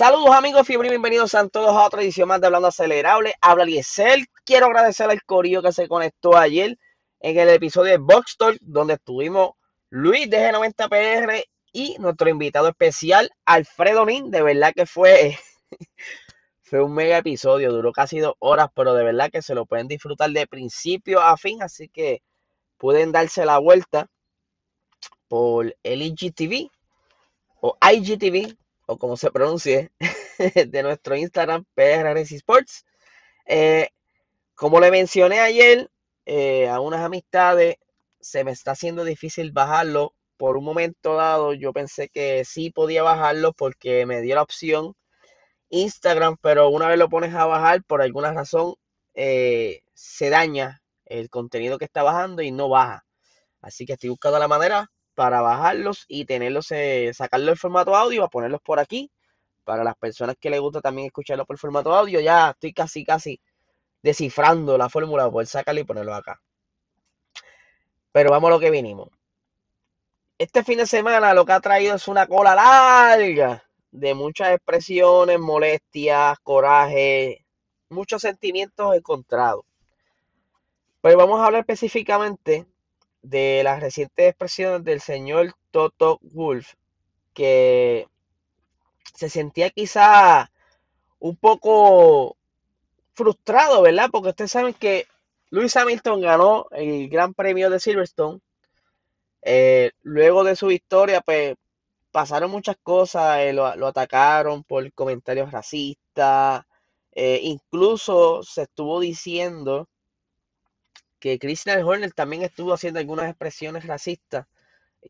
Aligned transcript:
Saludos 0.00 0.34
amigos 0.34 0.66
fiebre 0.66 0.88
bienvenidos 0.88 1.34
a 1.34 1.46
todos 1.50 1.76
a 1.76 1.84
otra 1.84 2.00
edición 2.00 2.26
más 2.26 2.40
de 2.40 2.46
Hablando 2.46 2.68
Acelerable. 2.68 3.34
Habla 3.42 3.66
Liesel. 3.66 4.28
Quiero 4.46 4.64
agradecer 4.64 5.10
al 5.10 5.22
corillo 5.24 5.60
que 5.60 5.72
se 5.72 5.88
conectó 5.88 6.38
ayer 6.38 6.78
en 7.20 7.38
el 7.38 7.50
episodio 7.50 7.92
de 7.92 7.98
Box 7.98 8.38
Talk, 8.38 8.56
donde 8.62 8.94
estuvimos 8.94 9.50
Luis 9.90 10.30
de 10.30 10.38
G90PR 10.38 11.44
y 11.74 11.96
nuestro 11.98 12.30
invitado 12.30 12.68
especial, 12.68 13.30
Alfredo 13.44 14.06
Nin. 14.06 14.30
De 14.30 14.40
verdad 14.40 14.72
que 14.74 14.86
fue, 14.86 15.38
fue 16.62 16.82
un 16.82 16.94
mega 16.94 17.18
episodio, 17.18 17.70
duró 17.70 17.92
casi 17.92 18.20
dos 18.20 18.36
horas, 18.38 18.68
pero 18.74 18.94
de 18.94 19.04
verdad 19.04 19.30
que 19.30 19.42
se 19.42 19.54
lo 19.54 19.66
pueden 19.66 19.86
disfrutar 19.86 20.30
de 20.30 20.46
principio 20.46 21.20
a 21.20 21.36
fin, 21.36 21.62
así 21.62 21.90
que 21.90 22.22
pueden 22.78 23.12
darse 23.12 23.44
la 23.44 23.58
vuelta 23.58 24.06
por 25.28 25.76
el 25.82 26.00
IGTV 26.00 26.70
o 27.60 27.76
IGTV 27.82 28.56
o 28.90 28.98
como 28.98 29.16
se 29.16 29.30
pronuncie, 29.30 29.92
de 30.66 30.82
nuestro 30.82 31.16
Instagram, 31.16 31.64
PRRC 31.74 32.32
Sports. 32.32 32.84
Eh, 33.46 33.88
como 34.54 34.80
le 34.80 34.90
mencioné 34.90 35.38
ayer 35.40 35.90
eh, 36.26 36.68
a 36.68 36.80
unas 36.80 37.00
amistades, 37.00 37.76
se 38.20 38.42
me 38.42 38.50
está 38.50 38.72
haciendo 38.72 39.04
difícil 39.04 39.52
bajarlo. 39.52 40.14
Por 40.36 40.56
un 40.56 40.64
momento 40.64 41.14
dado, 41.14 41.54
yo 41.54 41.72
pensé 41.72 42.08
que 42.08 42.44
sí 42.44 42.70
podía 42.70 43.02
bajarlo 43.04 43.52
porque 43.52 44.06
me 44.06 44.22
dio 44.22 44.34
la 44.34 44.42
opción 44.42 44.94
Instagram, 45.68 46.36
pero 46.40 46.68
una 46.70 46.88
vez 46.88 46.98
lo 46.98 47.08
pones 47.08 47.34
a 47.34 47.46
bajar, 47.46 47.84
por 47.84 48.02
alguna 48.02 48.32
razón 48.32 48.74
eh, 49.14 49.82
se 49.94 50.30
daña 50.30 50.82
el 51.04 51.30
contenido 51.30 51.78
que 51.78 51.84
está 51.84 52.02
bajando 52.02 52.42
y 52.42 52.50
no 52.50 52.68
baja. 52.68 53.04
Así 53.60 53.86
que 53.86 53.92
estoy 53.92 54.10
buscando 54.10 54.38
la 54.40 54.48
manera 54.48 54.90
para 55.20 55.42
bajarlos 55.42 56.06
y 56.08 56.24
tenerlos, 56.24 56.72
eh, 56.72 57.12
en 57.18 57.56
formato 57.58 57.94
audio, 57.94 58.24
a 58.24 58.30
ponerlos 58.30 58.62
por 58.62 58.80
aquí. 58.80 59.10
Para 59.64 59.84
las 59.84 59.94
personas 59.94 60.34
que 60.40 60.48
les 60.48 60.58
gusta 60.58 60.80
también 60.80 61.08
escucharlo 61.08 61.44
por 61.44 61.58
formato 61.58 61.94
audio, 61.94 62.20
ya 62.20 62.52
estoy 62.52 62.72
casi, 62.72 63.04
casi 63.04 63.38
descifrando 64.02 64.78
la 64.78 64.88
fórmula 64.88 65.24
para 65.24 65.32
poder 65.32 65.46
sacarlo 65.46 65.82
y 65.82 65.84
ponerlo 65.84 66.14
acá. 66.14 66.40
Pero 68.10 68.30
vamos 68.30 68.48
a 68.48 68.54
lo 68.54 68.60
que 68.60 68.70
vinimos. 68.70 69.10
Este 70.38 70.64
fin 70.64 70.78
de 70.78 70.86
semana 70.86 71.34
lo 71.34 71.44
que 71.44 71.52
ha 71.52 71.60
traído 71.60 71.96
es 71.96 72.08
una 72.08 72.26
cola 72.26 72.54
larga 72.54 73.62
de 73.90 74.14
muchas 74.14 74.54
expresiones, 74.54 75.38
molestias, 75.38 76.38
coraje, 76.42 77.44
muchos 77.90 78.22
sentimientos 78.22 78.96
encontrados. 78.96 79.66
Pues 81.02 81.14
vamos 81.14 81.40
a 81.40 81.44
hablar 81.44 81.60
específicamente 81.60 82.69
de 83.22 83.62
las 83.64 83.80
recientes 83.80 84.28
expresiones 84.28 84.84
del 84.84 85.00
señor 85.00 85.54
Toto 85.70 86.18
Wolf, 86.22 86.74
que 87.34 88.06
se 89.14 89.28
sentía 89.28 89.70
quizá 89.70 90.50
un 91.18 91.36
poco 91.36 92.36
frustrado, 93.14 93.82
¿verdad? 93.82 94.08
Porque 94.10 94.30
ustedes 94.30 94.50
saben 94.52 94.74
que 94.74 95.06
Lewis 95.50 95.76
Hamilton 95.76 96.20
ganó 96.20 96.66
el 96.70 97.08
Gran 97.08 97.34
Premio 97.34 97.70
de 97.70 97.80
Silverstone. 97.80 98.40
Eh, 99.42 99.90
luego 100.02 100.44
de 100.44 100.56
su 100.56 100.68
victoria, 100.68 101.20
pues 101.20 101.54
pasaron 102.10 102.50
muchas 102.50 102.76
cosas, 102.82 103.40
eh, 103.40 103.52
lo, 103.52 103.66
atacaron 103.66 104.64
por 104.64 104.92
comentarios 104.94 105.50
racistas, 105.52 106.64
eh, 107.12 107.40
incluso 107.42 108.42
se 108.42 108.62
estuvo 108.62 109.00
diciendo 109.00 109.88
que 111.20 111.38
Christian 111.38 111.84
Horner 111.84 112.12
también 112.12 112.42
estuvo 112.42 112.72
haciendo 112.72 112.98
algunas 112.98 113.28
expresiones 113.28 113.86
racistas, 113.86 114.46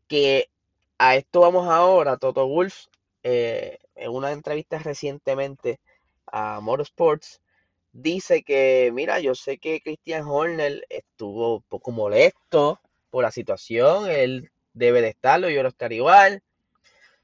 que 0.07 0.49
a 0.97 1.15
esto 1.15 1.39
vamos 1.39 1.67
ahora, 1.67 2.17
Toto 2.17 2.47
Wolf, 2.47 2.85
eh, 3.23 3.79
en 3.95 4.11
una 4.11 4.31
entrevista 4.31 4.77
recientemente 4.77 5.79
a 6.27 6.59
Motorsports, 6.59 7.41
dice 7.93 8.43
que, 8.43 8.91
mira, 8.93 9.19
yo 9.19 9.33
sé 9.35 9.57
que 9.57 9.81
Christian 9.81 10.23
Horner 10.27 10.85
estuvo 10.89 11.55
un 11.55 11.63
poco 11.63 11.91
molesto 11.91 12.79
por 13.09 13.23
la 13.23 13.31
situación, 13.31 14.09
él 14.09 14.51
debe 14.73 15.01
de 15.01 15.09
estarlo, 15.09 15.49
yo 15.49 15.63
no 15.63 15.69
estar 15.69 15.91
igual. 15.91 16.43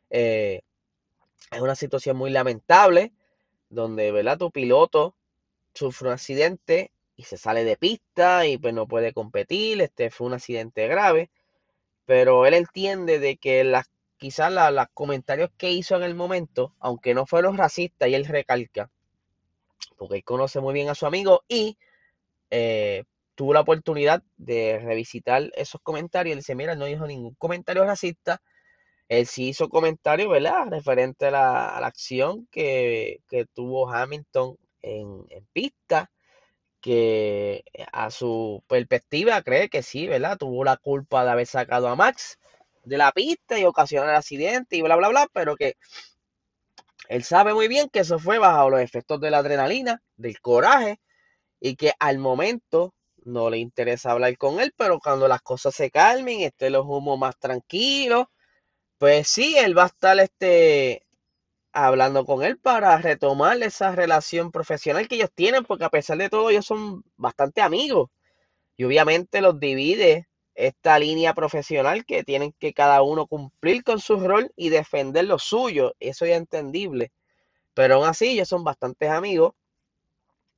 Eh, 0.10 0.62
es 1.52 1.62
una 1.62 1.76
situación 1.76 2.18
muy 2.18 2.30
lamentable, 2.30 3.12
donde, 3.70 4.12
¿verdad? 4.12 4.38
Tu 4.38 4.52
piloto 4.52 5.16
sufre 5.74 6.08
un 6.08 6.14
accidente 6.14 6.92
y 7.18 7.24
se 7.24 7.38
sale 7.38 7.66
de 7.66 7.78
pista 7.78 8.46
y 8.46 8.58
pues 8.60 8.74
no 8.74 8.88
puede 8.88 9.12
competir, 9.12 9.82
este 9.82 10.12
fue 10.12 10.28
un 10.28 10.34
accidente 10.36 10.88
grave, 10.88 11.32
pero 12.06 12.46
él 12.46 12.54
entiende 12.54 13.20
de 13.20 13.38
que 13.38 13.64
las 13.64 13.90
quizás 14.18 14.52
los 14.52 14.88
comentarios 14.94 15.50
que 15.58 15.72
hizo 15.72 15.96
en 15.96 16.04
el 16.04 16.16
momento, 16.16 16.74
aunque 16.80 17.14
no 17.14 17.26
fueron 17.26 17.58
racistas 17.58 18.10
y 18.10 18.16
él 18.16 18.26
recalca, 18.26 18.90
porque 19.98 20.18
él 20.18 20.24
conoce 20.24 20.60
muy 20.60 20.74
bien 20.74 20.90
a 20.90 20.96
su 20.96 21.06
amigo 21.08 21.44
y 21.48 21.78
eh, 22.52 23.04
tuvo 23.36 23.54
la 23.54 23.62
oportunidad 23.62 24.24
de 24.38 24.80
revisitar 24.80 25.52
esos 25.56 25.82
comentarios, 25.82 26.34
él 26.34 26.40
dice, 26.40 26.56
mira, 26.56 26.76
no 26.76 26.86
dijo 26.86 27.08
ningún 27.08 27.36
comentario 27.36 27.84
racista, 27.84 28.42
él 29.10 29.26
sí 29.26 29.50
hizo 29.50 29.70
comentarios, 29.70 30.30
¿verdad? 30.30 30.68
Referente 30.70 31.28
a 31.28 31.32
la, 31.32 31.78
acción 31.78 32.48
que, 32.52 33.22
tuvo 33.54 33.90
Hamilton 33.90 34.58
en 34.82 35.48
pista 35.54 36.12
que 36.88 37.66
a 37.92 38.10
su 38.12 38.64
perspectiva 38.66 39.42
cree 39.42 39.68
que 39.68 39.84
sí, 39.84 40.08
¿verdad? 40.08 40.38
Tuvo 40.38 40.64
la 40.64 40.78
culpa 40.78 41.26
de 41.26 41.32
haber 41.32 41.46
sacado 41.46 41.90
a 41.90 41.98
Max 41.98 42.40
de 42.86 42.98
la 42.98 43.12
pista 43.12 43.60
y 43.60 43.66
ocasionar 43.66 44.12
el 44.12 44.16
accidente 44.16 44.78
y 44.78 44.82
bla, 44.82 44.96
bla, 44.96 45.10
bla, 45.10 45.28
pero 45.34 45.58
que 45.58 45.76
él 47.10 47.26
sabe 47.26 47.54
muy 47.54 47.68
bien 47.68 47.90
que 47.90 48.00
eso 48.00 48.20
fue 48.20 48.40
bajo 48.40 48.70
los 48.70 48.80
efectos 48.80 49.20
de 49.20 49.32
la 49.32 49.40
adrenalina, 49.40 50.02
del 50.16 50.40
coraje, 50.40 51.02
y 51.60 51.76
que 51.76 51.92
al 52.00 52.20
momento 52.20 52.94
no 53.26 53.50
le 53.50 53.58
interesa 53.58 54.12
hablar 54.12 54.38
con 54.38 54.62
él, 54.62 54.74
pero 54.78 55.00
cuando 55.02 55.28
las 55.28 55.42
cosas 55.42 55.76
se 55.76 55.92
calmen, 55.92 56.40
estén 56.40 56.72
los 56.72 56.86
humos 56.86 57.20
más 57.20 57.38
tranquilos, 57.38 58.28
pues 58.98 59.28
sí, 59.28 59.58
él 59.58 59.78
va 59.78 59.84
a 59.84 59.88
estar 59.88 60.18
este, 60.22 61.06
hablando 61.74 62.26
con 62.26 62.44
él 62.44 62.58
para 62.58 62.98
retomar 62.98 63.62
esa 63.64 63.92
relación 63.96 64.52
profesional 64.52 65.08
que 65.08 65.16
ellos 65.16 65.32
tienen, 65.34 65.64
porque 65.66 65.86
a 65.86 65.90
pesar 65.90 66.18
de 66.18 66.30
todo 66.30 66.50
ellos 66.50 66.66
son 66.66 67.04
bastante 67.18 67.62
amigos. 67.62 68.10
Y 68.78 68.84
obviamente 68.86 69.42
los 69.42 69.60
divide 69.60 70.28
esta 70.56 70.98
línea 71.00 71.34
profesional 71.34 72.06
que 72.06 72.24
tienen 72.24 72.54
que 72.60 72.74
cada 72.74 73.02
uno 73.04 73.28
cumplir 73.28 73.84
con 73.84 74.00
su 74.00 74.20
rol 74.20 74.52
y 74.56 74.70
defender 74.70 75.26
lo 75.26 75.40
suyo. 75.40 75.94
Eso 76.00 76.26
es 76.26 76.32
entendible. 76.32 77.12
Pero 77.74 77.96
aún 77.96 78.08
así 78.08 78.30
ellos 78.30 78.50
son 78.50 78.64
bastantes 78.64 79.10
amigos. 79.10 79.54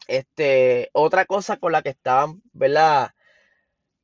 Este, 0.07 0.89
otra 0.93 1.25
cosa 1.25 1.57
con 1.57 1.71
la 1.73 1.81
que 1.81 1.89
estaban, 1.89 2.41
¿verdad? 2.53 3.11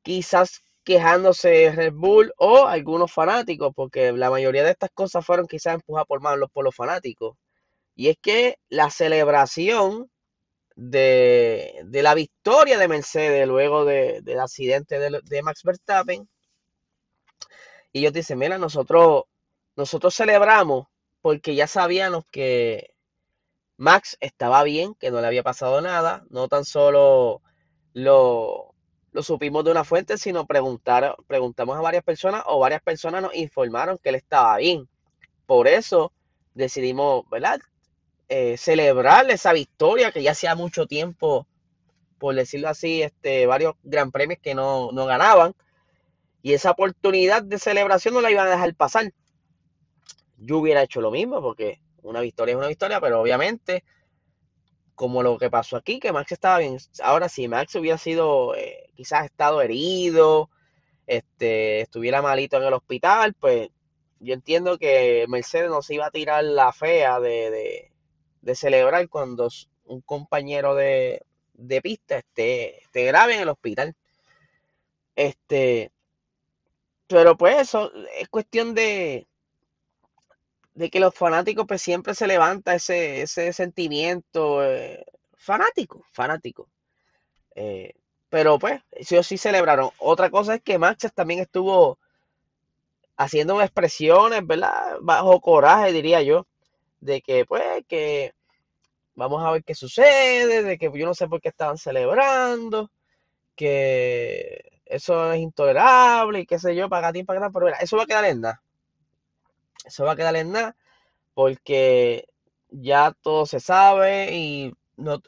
Quizás 0.03 0.64
quejándose 0.85 1.71
Red 1.71 1.93
Bull 1.93 2.31
o 2.37 2.67
algunos 2.67 3.11
fanáticos, 3.11 3.73
porque 3.75 4.13
la 4.13 4.29
mayoría 4.29 4.63
de 4.63 4.71
estas 4.71 4.91
cosas 4.93 5.25
fueron 5.25 5.47
quizás 5.47 5.75
empujadas 5.75 6.07
por 6.07 6.21
más 6.21 6.37
por 6.53 6.63
los 6.63 6.75
fanáticos. 6.75 7.37
Y 7.95 8.09
es 8.09 8.17
que 8.21 8.59
la 8.69 8.89
celebración 8.89 10.11
de, 10.75 11.85
la 11.91 12.13
victoria 12.13 12.77
de 12.77 12.87
Mercedes 12.87 13.47
luego 13.47 13.85
del 13.85 14.39
accidente 14.39 14.99
de, 14.99 15.41
Max 15.43 15.63
Verstappen, 15.63 16.29
y 17.91 17.99
ellos 17.99 18.13
dicen, 18.13 18.37
mira, 18.37 18.57
nosotros, 18.57 19.23
nosotros 19.75 20.13
celebramos 20.15 20.87
porque 21.21 21.55
ya 21.55 21.65
sabíamos 21.67 22.25
que 22.29 22.91
Max 23.77 24.17
estaba 24.19 24.63
bien, 24.63 24.93
que 24.95 25.11
no 25.11 25.21
le 25.21 25.27
había 25.27 25.43
pasado 25.43 25.81
nada, 25.81 26.25
no 26.29 26.47
tan 26.47 26.65
solo 26.65 27.41
lo, 27.93 28.74
lo 29.15 29.23
supimos 29.23 29.63
de 29.63 29.71
una 29.71 29.85
fuente, 29.85 30.17
sino 30.17 30.45
preguntar, 30.45 31.15
preguntamos 31.25 31.77
a 31.77 31.81
varias 31.81 32.03
personas 32.03 32.43
o 32.47 32.59
varias 32.59 32.81
personas 32.81 33.21
nos 33.21 33.33
informaron 33.33 33.97
que 33.97 34.09
él 34.09 34.15
estaba 34.15 34.57
bien. 34.57 34.89
Por 35.45 35.69
eso 35.69 36.11
decidimos, 36.53 37.23
¿verdad? 37.29 37.61
Eh, 38.27 38.57
celebrar 38.57 39.31
esa 39.31 39.53
victoria 39.53 40.11
que 40.11 40.21
ya 40.21 40.31
hacía 40.31 40.53
mucho 40.55 40.85
tiempo, 40.85 41.47
por 42.19 42.35
decirlo 42.35 42.67
así, 42.67 43.03
este, 43.03 43.45
varios 43.45 43.75
gran 43.83 44.11
premios 44.11 44.41
que 44.41 44.53
no, 44.53 44.91
no 44.91 45.05
ganaban. 45.05 45.55
Y 46.41 46.51
esa 46.51 46.71
oportunidad 46.71 47.41
de 47.41 47.57
celebración 47.57 48.15
no 48.15 48.19
la 48.19 48.31
iban 48.31 48.47
a 48.47 48.51
dejar 48.51 48.75
pasar. 48.75 49.13
Yo 50.39 50.57
hubiera 50.57 50.83
hecho 50.83 50.99
lo 50.99 51.09
mismo 51.09 51.41
porque 51.41 51.79
una 52.01 52.19
victoria 52.19 52.51
es 52.51 52.57
una 52.57 52.67
victoria, 52.67 52.99
pero 52.99 53.21
obviamente 53.21 53.85
como 54.95 55.23
lo 55.23 55.37
que 55.37 55.49
pasó 55.49 55.77
aquí, 55.77 55.99
que 55.99 56.11
Max 56.11 56.31
estaba 56.31 56.59
bien. 56.59 56.77
Ahora, 57.03 57.29
si 57.29 57.47
Max 57.47 57.75
hubiera 57.75 57.97
sido, 57.97 58.55
eh, 58.55 58.89
quizás 58.95 59.25
estado 59.25 59.61
herido, 59.61 60.49
este, 61.07 61.81
estuviera 61.81 62.21
malito 62.21 62.57
en 62.57 62.63
el 62.63 62.73
hospital, 62.73 63.33
pues 63.35 63.69
yo 64.19 64.33
entiendo 64.33 64.77
que 64.77 65.25
Mercedes 65.27 65.69
no 65.69 65.81
se 65.81 65.95
iba 65.95 66.07
a 66.07 66.11
tirar 66.11 66.43
la 66.43 66.71
fea 66.73 67.19
de, 67.19 67.91
celebrar 68.55 69.09
cuando 69.09 69.49
un 69.85 70.01
compañero 70.01 70.75
de, 70.75 71.21
pista 71.83 72.17
esté, 72.17 72.83
esté 72.83 73.05
grave 73.05 73.35
en 73.35 73.41
el 73.41 73.49
hospital. 73.49 73.95
Este, 75.15 75.91
pero 77.07 77.37
pues 77.37 77.59
eso 77.59 77.91
es 78.19 78.27
cuestión 78.29 78.73
de, 78.73 79.27
de 80.75 80.89
que 80.89 80.99
los 80.99 81.15
fanáticos 81.15 81.65
pues 81.67 81.81
siempre 81.81 82.13
se 82.13 82.27
levanta 82.27 82.75
ese, 82.75 83.21
ese 83.23 83.53
sentimiento 83.53 84.63
eh, 84.63 85.05
fanático, 85.35 86.05
fanático. 86.11 86.69
Eh, 87.55 87.93
pero 88.29 88.59
pues, 88.59 88.81
sí 89.01 89.17
o 89.17 89.23
sí 89.23 89.37
celebraron. 89.37 89.91
Otra 89.99 90.29
cosa 90.29 90.55
es 90.55 90.61
que 90.61 90.77
Max 90.77 91.09
también 91.15 91.39
estuvo 91.39 91.97
haciendo 93.17 93.61
expresiones, 93.61 94.45
¿verdad? 94.45 94.97
Bajo 95.01 95.39
coraje, 95.41 95.93
diría 95.93 96.21
yo, 96.21 96.45
de 96.99 97.21
que 97.21 97.45
pues 97.45 97.85
que 97.87 98.33
vamos 99.15 99.43
a 99.45 99.51
ver 99.51 99.63
qué 99.63 99.75
sucede, 99.75 100.63
de 100.63 100.77
que 100.77 100.91
yo 100.93 101.05
no 101.05 101.13
sé 101.13 101.27
por 101.27 101.41
qué 101.41 101.49
estaban 101.49 101.77
celebrando, 101.77 102.91
que 103.55 104.81
eso 104.85 105.33
es 105.33 105.39
intolerable 105.39 106.41
y 106.41 106.45
qué 106.45 106.59
sé 106.59 106.75
yo, 106.75 106.89
para 106.89 107.13
ti, 107.13 107.23
para 107.23 107.39
acá, 107.39 107.51
pero 107.53 107.69
eso 107.69 107.97
va 107.97 108.03
a 108.03 108.07
quedar 108.07 108.25
en 108.25 108.41
nada. 108.41 108.64
Eso 109.85 110.05
va 110.05 110.13
a 110.13 110.15
quedar 110.15 110.35
en 110.35 110.51
nada 110.51 110.75
porque 111.33 112.27
ya 112.69 113.15
todo 113.21 113.45
se 113.45 113.59
sabe 113.59 114.33
y 114.35 114.73
no, 114.97 115.21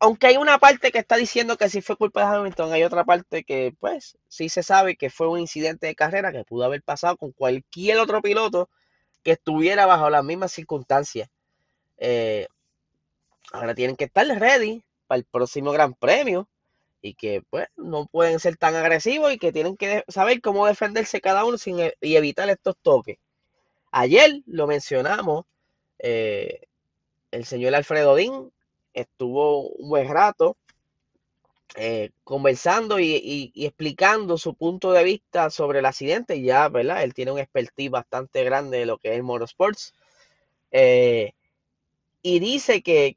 aunque 0.00 0.26
hay 0.28 0.36
una 0.38 0.58
parte 0.58 0.90
que 0.92 0.98
está 0.98 1.16
diciendo 1.16 1.56
que 1.56 1.68
sí 1.68 1.82
fue 1.82 1.96
culpa 1.96 2.20
de 2.22 2.36
Hamilton, 2.36 2.72
hay 2.72 2.84
otra 2.84 3.04
parte 3.04 3.44
que 3.44 3.74
pues 3.78 4.18
sí 4.28 4.48
se 4.48 4.62
sabe 4.62 4.96
que 4.96 5.10
fue 5.10 5.28
un 5.28 5.38
incidente 5.40 5.86
de 5.86 5.94
carrera 5.94 6.32
que 6.32 6.44
pudo 6.44 6.64
haber 6.64 6.82
pasado 6.82 7.16
con 7.18 7.32
cualquier 7.32 7.98
otro 7.98 8.22
piloto 8.22 8.70
que 9.22 9.32
estuviera 9.32 9.86
bajo 9.86 10.08
las 10.10 10.24
mismas 10.24 10.52
circunstancias. 10.52 11.28
Eh, 11.98 12.48
ahora 13.52 13.74
tienen 13.74 13.96
que 13.96 14.04
estar 14.04 14.26
ready 14.26 14.82
para 15.06 15.18
el 15.18 15.24
próximo 15.24 15.72
Gran 15.72 15.94
Premio 15.94 16.48
y 17.02 17.14
que 17.14 17.42
pues 17.50 17.68
no 17.76 18.06
pueden 18.06 18.40
ser 18.40 18.56
tan 18.56 18.74
agresivos 18.76 19.32
y 19.32 19.38
que 19.38 19.52
tienen 19.52 19.76
que 19.76 20.04
saber 20.08 20.40
cómo 20.40 20.66
defenderse 20.66 21.20
cada 21.20 21.44
uno 21.44 21.58
sin, 21.58 21.80
e, 21.80 21.94
y 22.00 22.16
evitar 22.16 22.48
estos 22.48 22.76
toques. 22.82 23.18
Ayer 23.92 24.42
lo 24.46 24.66
mencionamos, 24.66 25.46
eh, 25.98 26.60
el 27.30 27.44
señor 27.44 27.74
Alfredo 27.74 28.14
Dín 28.14 28.52
estuvo 28.94 29.68
un 29.68 29.88
buen 29.88 30.08
rato 30.08 30.56
eh, 31.76 32.10
conversando 32.24 32.98
y, 32.98 33.52
explicando 33.54 34.38
su 34.38 34.54
punto 34.54 34.92
de 34.92 35.04
vista 35.04 35.50
sobre 35.50 35.80
el 35.80 35.86
accidente. 35.86 36.40
Ya, 36.42 36.68
¿verdad? 36.68 37.02
Él 37.02 37.14
tiene 37.14 37.32
un 37.32 37.38
expertise 37.38 37.90
bastante 37.90 38.44
grande 38.44 38.78
de 38.78 38.86
lo 38.86 38.98
que 38.98 39.10
es 39.10 39.16
el 39.16 39.22
motorsports. 39.22 39.92
Eh, 40.72 41.32
y 42.22 42.38
dice 42.40 42.82
que, 42.82 43.14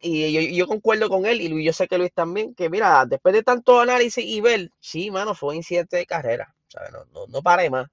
y 0.00 0.56
yo, 0.56 0.66
concuerdo 0.66 1.08
con 1.08 1.26
él, 1.26 1.40
y 1.40 1.64
yo 1.64 1.72
sé 1.72 1.88
que 1.88 1.98
Luis 1.98 2.12
también, 2.12 2.54
que 2.54 2.70
mira, 2.70 3.04
después 3.06 3.34
de 3.34 3.42
tanto 3.42 3.80
análisis 3.80 4.24
y 4.24 4.40
ver, 4.40 4.70
sí, 4.80 5.10
mano, 5.10 5.34
fue 5.34 5.50
un 5.50 5.56
incidente 5.56 5.96
de 5.96 6.06
carrera. 6.06 6.54
No, 6.92 7.04
no, 7.12 7.26
no 7.28 7.42
paré 7.42 7.70
más. 7.70 7.88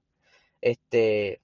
Este, 0.60 1.40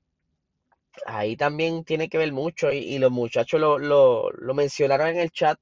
ahí 1.07 1.37
también 1.37 1.85
tiene 1.85 2.09
que 2.09 2.19
ver 2.19 2.33
mucho 2.33 2.73
y, 2.73 2.99
los 2.99 3.11
muchachos 3.11 3.61
lo, 3.61 3.79
lo, 3.79 4.55
mencionaron 4.55 5.09
en 5.09 5.19
el 5.19 5.31
chat 5.31 5.59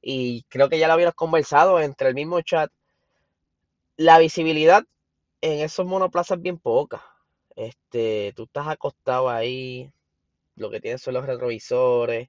y 0.00 0.42
creo 0.48 0.68
que 0.68 0.78
ya 0.78 0.88
lo 0.88 0.94
habíamos 0.94 1.14
conversado 1.14 1.80
entre 1.80 2.08
el 2.08 2.14
mismo 2.14 2.40
chat. 2.42 2.70
La 3.96 4.18
visibilidad 4.18 4.84
en 5.40 5.60
esos 5.60 5.86
monoplazas 5.86 6.38
es 6.38 6.42
bien 6.42 6.58
poca. 6.58 7.04
Este, 7.56 8.32
tú 8.36 8.44
estás 8.44 8.68
acostado 8.68 9.28
ahí, 9.28 9.92
lo 10.56 10.70
que 10.70 10.80
tienes 10.80 11.02
son 11.02 11.14
los 11.14 11.26
retrovisores, 11.26 12.28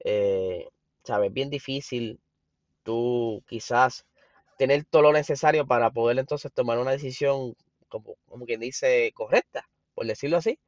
eh, 0.00 0.68
sabes, 1.04 1.32
bien 1.32 1.50
difícil 1.50 2.20
tú 2.82 3.42
quizás 3.46 4.06
tener 4.58 4.84
todo 4.84 5.02
lo 5.02 5.12
necesario 5.12 5.66
para 5.66 5.90
poder 5.90 6.18
entonces 6.18 6.52
tomar 6.52 6.78
una 6.78 6.92
decisión 6.92 7.54
como, 7.88 8.16
como 8.28 8.46
quien 8.46 8.60
dice 8.60 9.12
correcta, 9.14 9.68
por 9.94 10.06
decirlo 10.06 10.38
así 10.38 10.58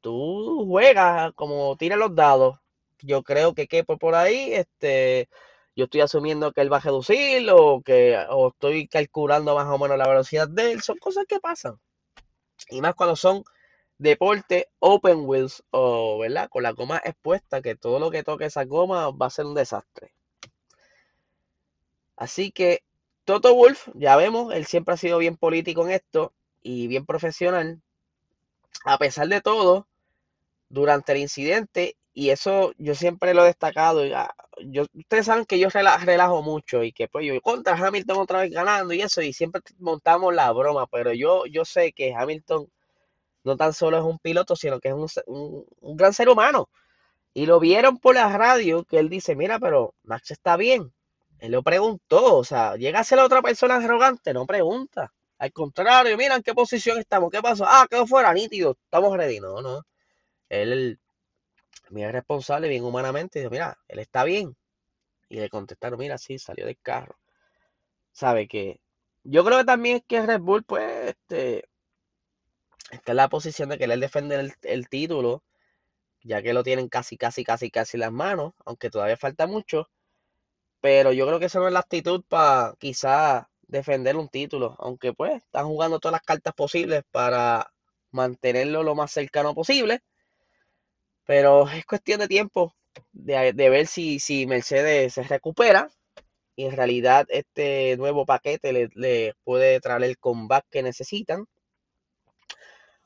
tú 0.00 0.66
juegas 0.68 1.32
como 1.34 1.76
tira 1.76 1.96
los 1.96 2.14
dados. 2.14 2.58
Yo 3.00 3.22
creo 3.22 3.54
que 3.54 3.66
que 3.68 3.84
por 3.84 4.14
ahí, 4.14 4.52
este, 4.54 5.28
yo 5.76 5.84
estoy 5.84 6.00
asumiendo 6.02 6.52
que 6.52 6.62
él 6.62 6.72
va 6.72 6.78
a 6.78 6.80
reducir 6.80 7.48
o 7.50 7.82
que 7.82 8.18
o 8.30 8.48
estoy 8.48 8.88
calculando 8.88 9.54
más 9.54 9.66
o 9.66 9.78
menos 9.78 9.98
la 9.98 10.08
velocidad 10.08 10.48
de 10.48 10.72
él. 10.72 10.82
Son 10.82 10.96
cosas 10.98 11.26
que 11.28 11.40
pasan. 11.40 11.78
Y 12.70 12.80
más 12.80 12.94
cuando 12.94 13.16
son 13.16 13.44
deporte 13.98 14.68
open 14.78 15.20
wheels 15.26 15.62
o, 15.70 16.18
¿verdad? 16.18 16.48
Con 16.48 16.62
la 16.62 16.72
goma 16.72 17.00
expuesta, 17.04 17.62
que 17.62 17.76
todo 17.76 17.98
lo 17.98 18.10
que 18.10 18.22
toque 18.22 18.46
esa 18.46 18.64
goma 18.64 19.10
va 19.10 19.26
a 19.26 19.30
ser 19.30 19.46
un 19.46 19.54
desastre. 19.54 20.12
Así 22.16 22.50
que 22.52 22.82
Toto 23.24 23.54
Wolf, 23.54 23.88
ya 23.94 24.16
vemos, 24.16 24.54
él 24.54 24.66
siempre 24.66 24.94
ha 24.94 24.96
sido 24.96 25.18
bien 25.18 25.36
político 25.36 25.84
en 25.84 25.92
esto 25.92 26.32
y 26.62 26.88
bien 26.88 27.06
profesional. 27.06 27.82
A 28.84 28.98
pesar 28.98 29.28
de 29.28 29.40
todo, 29.40 29.86
durante 30.68 31.12
el 31.12 31.18
incidente 31.18 31.96
y 32.16 32.30
eso 32.30 32.72
yo 32.78 32.94
siempre 32.94 33.34
lo 33.34 33.42
he 33.44 33.48
destacado. 33.48 34.02
Yo, 34.64 34.86
ustedes 34.94 35.26
saben 35.26 35.44
que 35.44 35.58
yo 35.58 35.68
relajo, 35.68 36.42
mucho 36.42 36.82
y 36.82 36.92
que 36.92 37.08
pues 37.08 37.26
yo 37.26 37.38
contra 37.42 37.74
Hamilton 37.74 38.18
otra 38.18 38.40
vez 38.40 38.50
ganando 38.50 38.94
y 38.94 39.02
eso 39.02 39.20
y 39.20 39.34
siempre 39.34 39.60
montamos 39.78 40.34
la 40.34 40.50
broma, 40.52 40.86
pero 40.86 41.12
yo, 41.12 41.44
yo 41.46 41.64
sé 41.66 41.92
que 41.92 42.14
Hamilton 42.14 42.68
no 43.44 43.56
tan 43.56 43.74
solo 43.74 43.98
es 43.98 44.04
un 44.04 44.18
piloto, 44.18 44.56
sino 44.56 44.80
que 44.80 44.88
es 44.88 44.94
un, 44.94 45.66
un, 45.80 45.96
gran 45.96 46.14
ser 46.14 46.28
humano. 46.30 46.70
Y 47.34 47.46
lo 47.46 47.60
vieron 47.60 47.98
por 47.98 48.14
la 48.14 48.36
radio 48.36 48.84
que 48.84 48.98
él 48.98 49.10
dice, 49.10 49.36
mira, 49.36 49.58
pero 49.58 49.94
Max 50.04 50.30
está 50.30 50.56
bien. 50.56 50.92
Él 51.38 51.52
lo 51.52 51.62
preguntó, 51.62 52.36
o 52.36 52.44
sea, 52.44 52.76
llega 52.76 53.00
a 53.00 53.04
ser 53.04 53.18
la 53.18 53.26
otra 53.26 53.42
persona 53.42 53.76
arrogante, 53.76 54.32
no 54.32 54.46
pregunta. 54.46 55.12
Al 55.38 55.52
contrario, 55.52 56.16
mira 56.16 56.36
en 56.36 56.42
qué 56.42 56.54
posición 56.54 56.98
estamos, 56.98 57.30
qué 57.30 57.40
pasó. 57.42 57.64
Ah, 57.66 57.86
quedó 57.90 58.06
fuera, 58.06 58.32
nítido, 58.34 58.76
estamos 58.84 59.16
ready. 59.16 59.40
No, 59.40 59.60
no 59.62 59.82
él, 60.50 61.00
mira, 61.90 62.12
responsable 62.12 62.68
bien 62.68 62.84
humanamente, 62.84 63.40
dijo, 63.40 63.50
mira, 63.50 63.78
él 63.88 63.98
está 64.00 64.24
bien. 64.24 64.56
Y 65.30 65.40
le 65.40 65.50
contestaron, 65.50 65.98
mira, 65.98 66.18
sí, 66.18 66.38
salió 66.38 66.66
del 66.66 66.78
carro. 66.80 67.16
Sabe 68.12 68.48
que 68.48 68.80
yo 69.24 69.44
creo 69.44 69.58
que 69.58 69.64
también 69.64 69.98
es 69.98 70.04
que 70.08 70.26
Red 70.26 70.40
Bull, 70.40 70.64
pues, 70.64 71.10
este, 71.10 71.68
está 72.90 73.12
en 73.12 73.16
la 73.18 73.28
posición 73.28 73.68
de 73.68 73.78
querer 73.78 73.98
defender 73.98 74.40
el, 74.40 74.52
el 74.62 74.88
título, 74.88 75.42
ya 76.22 76.42
que 76.42 76.54
lo 76.54 76.62
tienen 76.64 76.88
casi, 76.88 77.16
casi, 77.18 77.44
casi, 77.44 77.70
casi 77.70 77.98
las 77.98 78.12
manos, 78.12 78.54
aunque 78.66 78.90
todavía 78.90 79.16
falta 79.16 79.46
mucho. 79.46 79.90
Pero 80.80 81.12
yo 81.12 81.26
creo 81.26 81.38
que 81.40 81.46
esa 81.46 81.60
no 81.60 81.66
es 81.68 81.72
la 81.74 81.80
actitud 81.80 82.24
para 82.28 82.74
quizás 82.78 83.46
defender 83.68 84.16
un 84.16 84.28
título, 84.28 84.76
aunque 84.78 85.12
pues 85.12 85.42
están 85.42 85.66
jugando 85.66 85.98
todas 86.00 86.12
las 86.12 86.22
cartas 86.22 86.54
posibles 86.54 87.02
para 87.10 87.72
mantenerlo 88.10 88.82
lo 88.82 88.94
más 88.94 89.12
cercano 89.12 89.54
posible. 89.54 90.00
Pero 91.24 91.68
es 91.68 91.84
cuestión 91.86 92.20
de 92.20 92.28
tiempo 92.28 92.74
de, 93.12 93.52
ver 93.52 93.86
si, 93.86 94.18
si, 94.20 94.46
Mercedes 94.46 95.14
se 95.14 95.22
recupera 95.24 95.90
y 96.56 96.66
en 96.66 96.72
realidad 96.76 97.26
este 97.30 97.96
nuevo 97.96 98.24
paquete 98.26 98.72
le, 98.94 99.34
puede 99.44 99.80
traer 99.80 100.04
el 100.04 100.18
comeback 100.18 100.66
que 100.70 100.82
necesitan. 100.82 101.46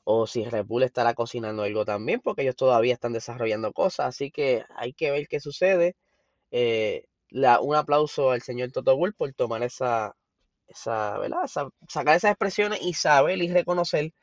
O 0.03 0.25
si 0.27 0.43
Red 0.45 0.65
Bull 0.65 0.83
estará 0.83 1.13
cocinando 1.13 1.63
algo 1.63 1.85
también, 1.85 2.21
porque 2.21 2.41
ellos 2.41 2.55
todavía 2.55 2.93
están 2.93 3.13
desarrollando 3.13 3.71
cosas. 3.71 4.07
Así 4.07 4.31
que 4.31 4.65
hay 4.75 4.93
que 4.93 5.11
ver 5.11 5.27
qué 5.27 5.39
sucede. 5.39 5.95
Eh, 6.51 7.05
un 7.61 7.75
aplauso 7.75 8.31
al 8.31 8.41
señor 8.41 8.71
Toto 8.71 8.95
Wolff 8.97 9.15
por 9.15 9.33
tomar 9.33 9.63
esa, 9.63 10.15
esa, 10.71 11.17
¿verdad? 11.19 11.49
sacar 11.87 12.15
esas 12.15 12.31
expresiones 12.31 12.81
y 12.81 12.93
saber 12.93 13.41
y 13.41 13.51
reconocer 13.51 14.13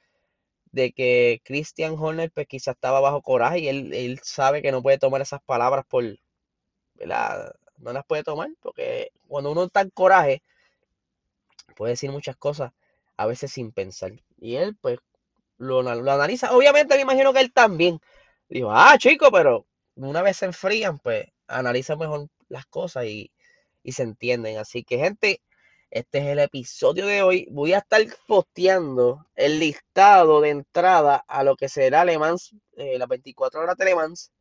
de 0.73 0.93
que 0.93 1.40
Christian 1.45 1.95
Horner 1.99 2.31
pues 2.33 2.47
quizá 2.47 2.73
estaba 2.73 3.00
bajo 3.00 3.23
coraje 3.23 3.61
y 3.61 3.69
él, 3.69 4.21
sabe 4.23 4.62
que 4.62 4.73
no 4.73 4.83
puede 4.83 4.99
tomar 4.99 5.21
esas 5.23 5.43
palabras 5.43 5.85
por, 5.88 6.05
¿verdad? 6.95 7.52
No 7.78 7.93
las 7.93 8.05
puede 8.07 8.25
tomar 8.25 8.50
porque 8.61 9.11
cuando 9.28 9.52
uno 9.52 9.64
está 9.64 9.83
en 9.83 9.90
coraje 9.90 10.43
puede 11.76 11.93
decir 11.93 12.11
muchas 12.11 12.37
cosas 12.37 12.73
a 13.17 13.26
veces 13.26 13.52
sin 13.52 13.73
pensar. 13.73 14.12
Y 14.38 14.57
él 14.57 14.76
pues 14.81 14.99
lo, 15.59 15.83
lo 15.83 16.12
analiza. 16.12 16.52
Obviamente 16.52 16.97
me 16.97 17.02
imagino 17.02 17.33
que 17.33 17.40
él 17.40 17.52
también 17.52 18.00
dijo, 18.49 18.71
ah 18.73 18.97
chico, 18.99 19.31
pero 19.33 19.67
una 19.97 20.23
vez 20.23 20.38
se 20.38 20.47
enfrían 20.47 20.99
pues 20.99 21.26
analiza 21.49 21.97
mejor 21.97 22.28
las 22.49 22.67
cosas 22.67 23.07
y, 23.07 23.33
y 23.83 23.93
se 23.93 24.02
entienden. 24.02 24.59
Así 24.59 24.85
que 24.85 24.99
gente, 24.99 25.40
este 25.90 26.18
es 26.18 26.26
el 26.26 26.38
episodio 26.40 27.07
de 27.07 27.23
hoy. 27.23 27.49
Voy 27.50 27.73
a 27.73 27.78
estar 27.78 28.02
posteando 28.26 29.26
el 29.35 29.59
listado 29.59 30.40
de 30.40 30.50
entrada 30.50 31.25
a 31.26 31.42
lo 31.45 31.57
que 31.57 31.68
será 31.68 32.04
Le 32.04 32.18
Mans, 32.18 32.54
eh, 32.76 32.99
las 32.99 33.09
24 33.09 33.61
horas 33.61 33.76
de 33.76 33.85
Le 33.87 33.95
Mans, 33.95 34.33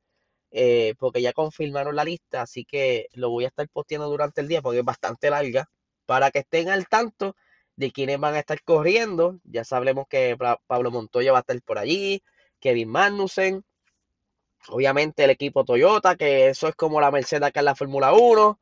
eh, 0.51 0.95
porque 0.99 1.21
ya 1.21 1.33
confirmaron 1.33 1.95
la 1.95 2.03
lista, 2.03 2.41
así 2.41 2.65
que 2.65 3.07
lo 3.13 3.29
voy 3.29 3.45
a 3.45 3.49
estar 3.49 3.67
posteando 3.69 4.09
durante 4.09 4.41
el 4.41 4.47
día 4.47 4.61
porque 4.61 4.79
es 4.79 4.85
bastante 4.85 5.29
larga, 5.29 5.69
para 6.05 6.31
que 6.31 6.39
estén 6.39 6.69
al 6.69 6.87
tanto 6.87 7.35
de 7.75 7.91
quiénes 7.91 8.19
van 8.19 8.35
a 8.35 8.39
estar 8.39 8.61
corriendo. 8.63 9.39
Ya 9.43 9.63
sabemos 9.63 10.05
que 10.09 10.37
Pablo 10.67 10.91
Montoya 10.91 11.31
va 11.31 11.39
a 11.39 11.41
estar 11.41 11.61
por 11.63 11.77
allí, 11.77 12.23
Kevin 12.59 12.89
Magnussen, 12.89 13.63
obviamente 14.69 15.23
el 15.23 15.29
equipo 15.31 15.65
Toyota, 15.65 16.15
que 16.15 16.49
eso 16.49 16.67
es 16.67 16.75
como 16.75 17.01
la 17.01 17.11
Mercedes 17.11 17.43
acá 17.43 17.59
en 17.61 17.65
la 17.65 17.75
Fórmula 17.75 18.13
1. 18.13 18.59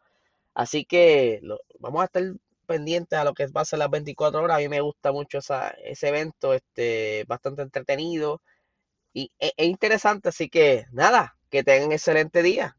Así 0.53 0.85
que 0.85 1.41
vamos 1.79 2.01
a 2.01 2.05
estar 2.05 2.23
pendientes 2.65 3.17
a 3.19 3.23
lo 3.23 3.33
que 3.33 3.47
va 3.47 3.61
a 3.61 3.65
ser 3.65 3.79
las 3.79 3.89
24 3.89 4.41
horas. 4.43 4.57
A 4.57 4.59
mí 4.61 4.69
me 4.69 4.81
gusta 4.81 5.11
mucho 5.11 5.39
esa, 5.39 5.69
ese 5.69 6.09
evento, 6.09 6.53
este, 6.53 7.25
bastante 7.27 7.61
entretenido. 7.63 8.41
y 9.13 9.31
es, 9.39 9.53
es 9.57 9.67
interesante, 9.67 10.29
así 10.29 10.49
que 10.49 10.85
nada, 10.91 11.37
que 11.49 11.63
tengan 11.63 11.91
excelente 11.93 12.43
día. 12.43 12.77